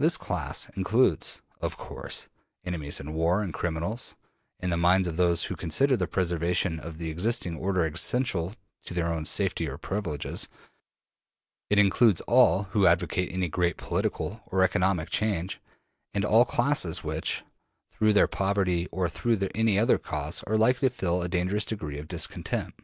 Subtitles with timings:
[0.00, 2.26] This class includes, of course,
[2.64, 4.16] enemies in war, and criminals;
[4.58, 8.56] in the minds of those who consider the preservation of the existing order essential
[8.86, 10.48] to their own safety or privileges,
[11.68, 15.60] it includes all who advocate any great political or economic change,
[16.12, 17.44] and all classes which,
[17.92, 21.98] through their poverty or through any other cause, are likely to feel a dangerous degree
[22.00, 22.74] of discontent.